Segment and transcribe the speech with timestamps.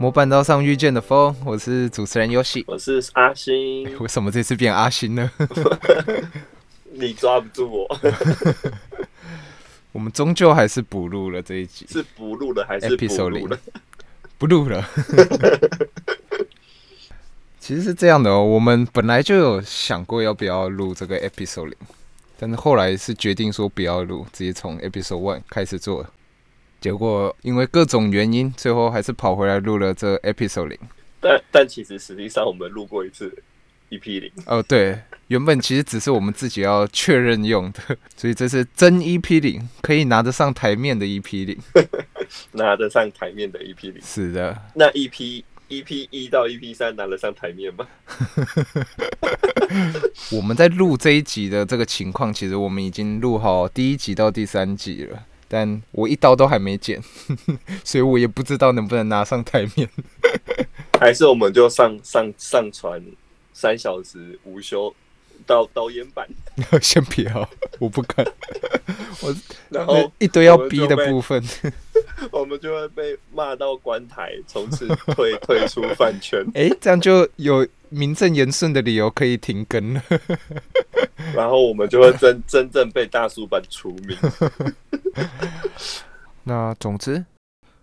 [0.00, 2.64] 模板道上遇见的风，我是主持人游戏。
[2.66, 5.30] 我是阿星， 为什么这次变阿星呢？
[6.92, 8.00] 你抓不住我。
[9.92, 13.58] 我们终究还是补录了这一集，是补录了还是不 Episode 零录了？
[14.38, 14.88] 不录了。
[17.58, 21.74] 其实是这样的哦，我们本来就有想过要不要录这个 episode 零，
[22.38, 26.06] 但是后来是决定说不要录，直接从 episode one 开始做。
[26.80, 30.78] 结果因为各种原因，最后还是跑回来录了这 episode 零。
[31.20, 33.30] 但但其实实际上我们录过一次
[33.90, 37.80] EP 零，哦，对，原本其实只是我们自己要确认用的，
[38.16, 41.58] 所以这是真 EP 零，可以拿得上台面的 EP 零。
[42.52, 44.00] 拿得上台面的 EP 零。
[44.00, 47.86] 是的，那 EP EP 一到 EP 三拿得上台面吗？
[50.32, 57.02] 我们在录这一集的这个情况，其实我们已经录好第一集到第三集了，但我一刀都还没剪，
[57.82, 59.90] 所以我也不知道能不能拿上台面。
[61.00, 63.02] 还是我们就上上上传
[63.52, 64.94] 三小时无休
[65.46, 66.26] 导导演版，
[66.82, 68.26] 先不要，我不敢，
[69.70, 71.42] 然后一堆要逼的部分。
[72.30, 76.44] 我们就会被骂到关台，从此退退出饭圈。
[76.54, 80.02] 哎、这样就有名正言顺的理由可以停更了。
[81.34, 84.16] 然后我们就会真真正被大叔版除名。
[86.44, 87.24] 那总之，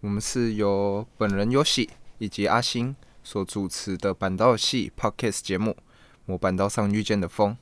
[0.00, 5.70] 我们是由本人游戏以及阿星所主持的板道系 Podcast 节目
[6.26, 7.52] 《模板道上遇见的风》。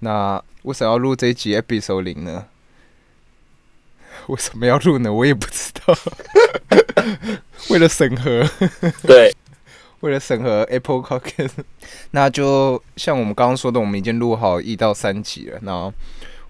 [0.00, 2.46] 那为什么要录这一集 Episode 零呢？
[4.28, 5.12] 为什么要录呢？
[5.12, 5.94] 我也不知道。
[7.70, 8.44] 为了审核，
[9.02, 9.34] 对，
[10.00, 11.52] 为了审核 Apple Podcast，
[12.10, 15.58] 那就像我们刚刚说的，我们已经录好一到三集了。
[15.62, 15.72] 那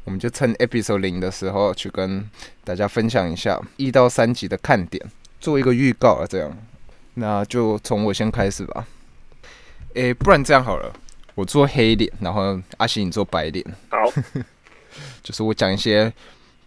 [0.05, 2.29] 我们就趁 Episode 零的时候去跟
[2.65, 5.05] 大家分享一下一到三集的看点，
[5.41, 6.57] 做一个预告啊，这样。
[7.15, 8.87] 那就从我先开始吧。
[9.95, 10.93] 诶、不然这样好了，
[11.37, 13.99] 我做黑脸，然后阿喜你做白脸，好，
[15.23, 16.13] 就是我讲一些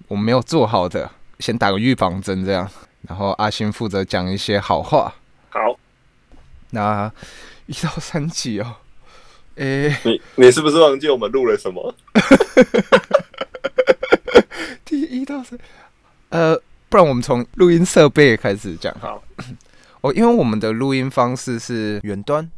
[0.08, 1.10] 我没有做好的，
[1.40, 2.70] 先打个预防针这样。
[3.08, 5.16] 然后阿星负责讲一些好话。
[5.50, 5.80] 好，
[6.72, 7.12] 那
[7.66, 8.76] 一到三集哦，
[9.56, 11.96] 诶、你你是不是忘记我们录了什么？
[14.84, 15.58] 第一到三，
[16.28, 19.08] 呃，不然我们从录音设备开始讲好。
[19.08, 19.24] 好，
[20.02, 22.52] 哦，因为我们的录音方式是远端，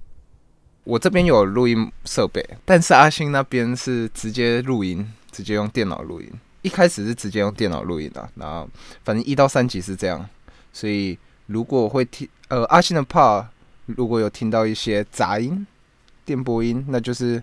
[0.84, 6.30] 我这边有录音设备，但是阿星那边是直接录音，直接用电脑录音。
[6.64, 8.70] 一开始是直接用电脑录音的，然后
[9.04, 10.28] 反正一到三集是这样，
[10.72, 13.46] 所以如果会听呃阿星的 part
[13.86, 15.66] 如果有听到一些杂音、
[16.24, 17.42] 电波音，那就是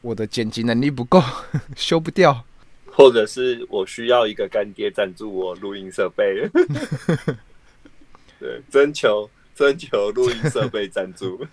[0.00, 1.22] 我的剪辑能力不够，
[1.76, 2.44] 修不掉。
[2.86, 6.48] 或者是我需要一个干爹赞助我录音设备。
[8.38, 11.46] 对，征求 征求录音设备赞助。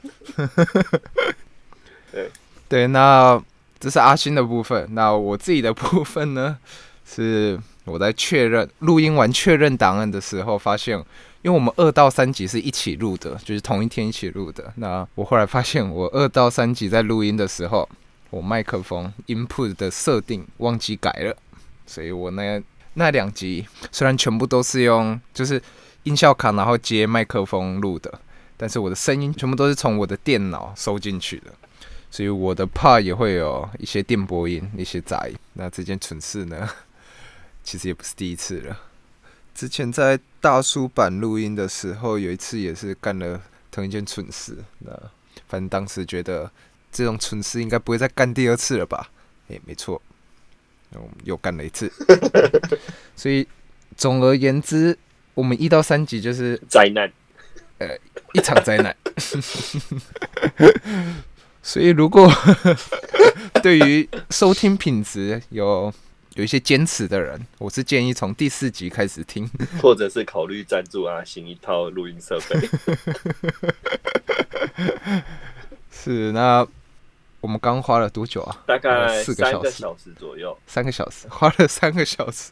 [2.11, 2.31] 对
[2.67, 3.41] 对，那
[3.79, 4.87] 这是阿星的部分。
[4.93, 6.57] 那我自己的部分呢，
[7.05, 10.97] 是我在确认录音完确认档案的时候，发现，
[11.41, 14.71] 因为我们二到三集是一起录的，就是同一天一起录的。
[14.75, 17.87] 那我后来发现，我二到三集在录音的时候，
[18.29, 21.35] 我麦克风 input 的设定忘记改了，
[21.85, 22.61] 所以我那
[22.95, 25.61] 那两集虽然全部都是用就是
[26.03, 28.19] 音效卡，然后接麦克风录的，
[28.57, 31.53] 但是我的声音全部都是从我的电脑收进去的。
[32.11, 35.35] 所以我的帕也会有一些电波音、一些杂音。
[35.53, 36.67] 那这件蠢事呢，
[37.63, 38.79] 其实也不是第一次了。
[39.53, 43.39] 之前在大叔版录音的时候，有一次也是干了
[43.69, 44.57] 同一件蠢事。
[44.79, 44.91] 那
[45.47, 46.49] 反正当时觉得
[46.91, 49.11] 这种蠢事应该不会再干第二次了吧？
[49.49, 50.01] 诶、没错，
[50.93, 51.91] 我们又干了一次。
[53.15, 53.47] 所以
[53.95, 54.97] 总而言之，
[55.39, 57.09] 我们一到三集就是灾难，
[57.77, 57.97] 呃
[58.33, 58.93] 一场灾难。
[61.63, 62.29] 所以，如果
[63.63, 65.93] 对于收听品质有
[66.33, 69.49] 有一些坚持的人，我是建议从第四集开始听。
[69.81, 72.59] 或者是考虑赞助阿星一套录音设备。
[75.89, 76.67] 是，那
[77.39, 78.61] 我们刚花了多久啊？
[78.67, 80.59] 大概四个小时三个小时左右。
[80.67, 82.51] 三个小时，花了三个小时，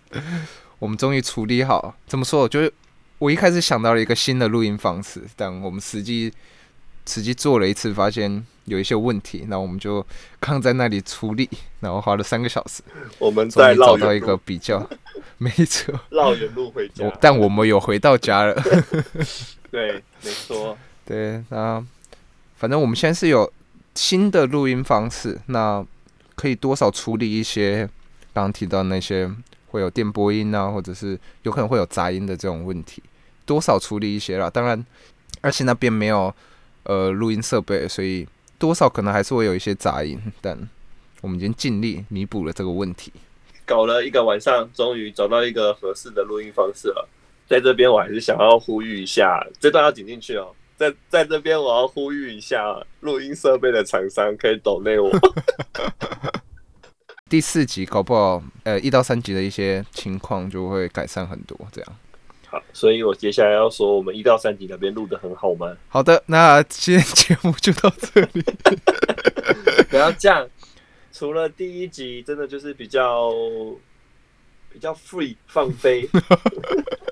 [0.79, 1.95] 我们终于处理好。
[2.05, 2.41] 怎么说？
[2.41, 2.71] 我觉得
[3.19, 6.31] 我一开始想到了一个新的录音方式，但我们实际
[7.05, 10.05] 实际做了一次，发现有一些问题，那我们就
[10.39, 12.83] 刚在那里处理，然后花了三个小时，
[13.17, 14.87] 我们终于找到一个比较，
[15.37, 15.99] 没错。
[16.09, 17.11] 绕远路回家。
[17.19, 18.53] 但我们有回到家了。
[19.71, 20.77] 对，没错。
[21.05, 21.83] 对，那
[22.57, 23.51] 反正我们现在是有
[23.95, 25.85] 新的录音方式，那
[26.35, 27.89] 可以多少处理一些
[28.33, 29.31] 刚刚提到那些
[29.77, 33.03] 会有电波音啊，或者是有可能会有杂音的这种问题。
[33.45, 34.49] 多少处理一些啦。
[34.49, 34.83] 当然，
[35.41, 36.33] 而且那边没有
[36.83, 38.27] 呃录音设备，所以
[38.57, 40.57] 多少可能还是会有一些杂音，但
[41.21, 43.13] 我们已经尽力弥补了这个问题。
[43.65, 47.07] 搞了一个晚上，终于找到一个合适的录音方式了。
[47.47, 50.53] 在这边，我还是想要呼吁一下，这段要剪进去哦。
[50.75, 55.09] 在在这边，我要呼吁一下，录音设备的厂商可以抖内我。
[57.29, 61.57] 第四集搞不好，呃，一到三集的一些情况就会改善很多。
[61.71, 61.95] 这样，
[62.47, 65.75] 好，所以我接下来要说，我们一到三集那边录的很好吗？
[65.89, 68.41] 好的，那今天节目就到这里。
[69.89, 70.47] 不要这样，
[71.11, 73.29] 除了第一集真的就是比较
[74.71, 76.09] 比较 free 放飞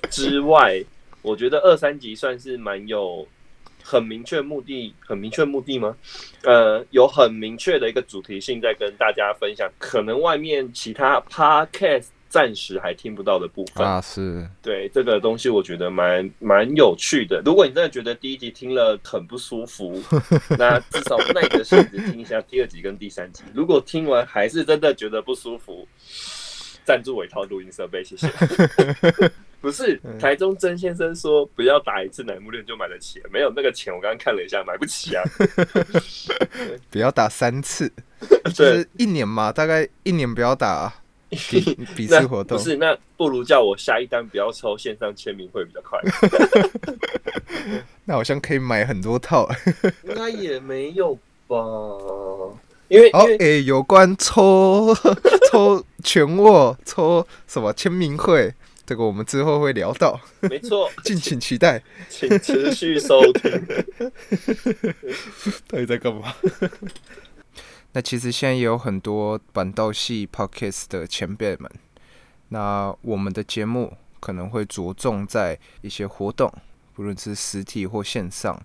[0.09, 0.81] 之外，
[1.21, 3.27] 我觉得二三集算是蛮有。
[3.85, 5.95] 很明确目的，很明确目的吗？
[6.43, 17.41] 呃，有很明确的一个主题性在跟大家分享，可能外面其他 podcast 暂时还听不到的部分啊，是对这个东西，我觉得蛮蛮有趣的。
[17.45, 20.01] 如果你真的觉得第一集听了很不舒服，
[20.57, 23.43] 那至少耐着性子听一下第二集跟第三集。
[23.53, 25.87] 如果听完还是真的觉得不舒服，
[26.83, 28.27] 赞助我一套录音设备，谢谢。
[29.65, 35.23] 不是台中曾先生说不要打一次楠木链就买得起，没有那个钱，我刚刚看了一下，买不起啊。
[36.91, 37.91] 不要打三次，
[38.53, 40.93] 就是一年嘛，大概一年不要打
[41.49, 42.59] 比比试活动。
[42.59, 45.99] 不是，那不如叫我下一单不要抽线上签名会比较快。
[48.03, 49.49] 那好像可以买很多套。
[50.03, 51.57] 应该也没有吧？
[52.87, 54.93] 因为哦，诶，有关抽
[55.49, 58.53] 抽全握抽什么签名会。
[58.85, 63.51] 这个我们之后会聊到， 没错， 敬请期待，请持续收听。
[65.67, 66.33] 到底在干嘛？
[67.93, 71.71] 那其实现在也有很多板道系 podcast 的前辈们，
[72.49, 76.53] 那我们的节目可能会着重在一些活动，
[76.93, 78.61] 不论是实体或线上，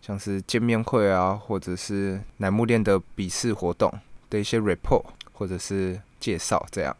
[0.00, 3.92] 像是见面会啊，或者是乃木链的笔试活动
[4.30, 6.96] 的一些 report 或者是介绍，这样。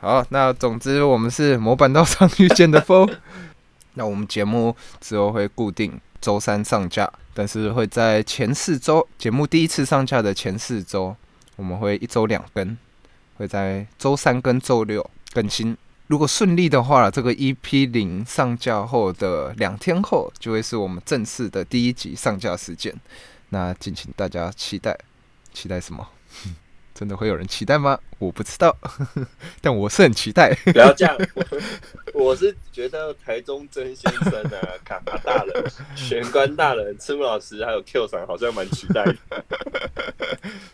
[0.00, 3.08] 好，那总之我们是模板道上遇见的风。
[3.94, 11.16] 那我们节目之后会固定周三上架，但是会在前四周节目第一次上架的前四周，
[11.56, 12.78] 我们会一周两更，
[13.38, 15.76] 会在周三跟周六更新。
[16.06, 22.94] 如果顺利的话，这个 EP 零上架后的两天后，就会是我们正式的第一集上架时间。
[23.48, 24.96] 那敬请大家期待，
[25.52, 26.06] 期待什么？
[26.98, 27.96] 真的会有人期待吗？
[28.18, 28.76] 我不知道，
[29.62, 30.52] 但我是很期待。
[30.64, 31.16] 不要这样，
[32.12, 35.64] 我是觉得台中曾先生啊、 卡巴大人、
[35.94, 39.04] 玄关大人、赤木老师还有 Q 厂，好像蛮期待。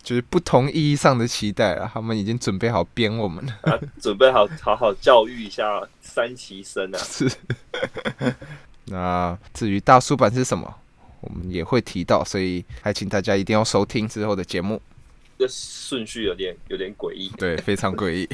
[0.03, 6.99] 就是不同意义上的期待啊，他们已经准备好编我们了，啊，准备好好好教育一下三旗生啊。
[6.99, 7.31] 是。
[8.87, 10.75] 那至于大叔版是什么，
[11.21, 14.81] 我们也会提到，所以还请大家一定要收听之后的节目。
[15.39, 18.29] 这顺序有点有点诡异，对，非常诡异。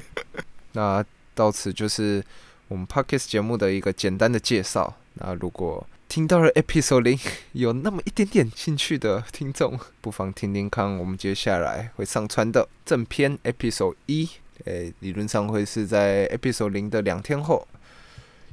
[0.72, 1.04] 那
[1.34, 2.22] 到此就是
[2.68, 4.96] 我们 Podcast 节目的一个简单的介绍。
[5.14, 7.18] 那如果听到了 Episode 零，
[7.52, 14.28] 有那么一点点兴趣的听众，不妨听听看我们接下来会上传的正片 Episode 一。
[14.64, 17.66] 诶，理论上会是在 Episode 零的两天后。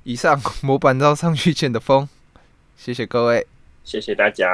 [0.04, 2.08] 以上模板照上去见的风，
[2.78, 3.46] 谢谢各位，
[3.84, 4.48] 谢谢大家。